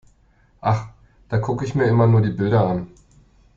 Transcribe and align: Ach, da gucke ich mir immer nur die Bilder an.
Ach, 0.61 0.87
da 1.29 1.37
gucke 1.37 1.63
ich 1.63 1.75
mir 1.75 1.85
immer 1.85 2.07
nur 2.07 2.21
die 2.23 2.31
Bilder 2.31 2.65
an. 2.65 2.87